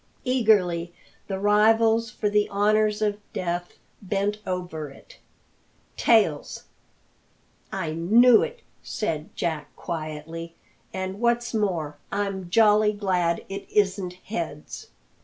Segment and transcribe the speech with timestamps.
[0.25, 0.91] Eagerly
[1.27, 5.19] the rivals for the honours of death bent over it.
[5.95, 6.63] "Tails!"
[7.71, 10.55] "I knew it!" said Jack quietly;
[10.91, 14.87] "and what's more, I'm jolly glad it isn't heads."